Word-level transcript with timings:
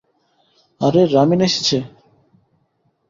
আরে, 0.81 1.01
রামিন 1.13 1.41
এসেছে! 1.47 1.77